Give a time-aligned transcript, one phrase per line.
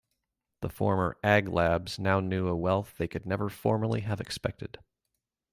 [0.61, 4.79] The former "Ag Labs" now knew a wealth they could never formerly have expected.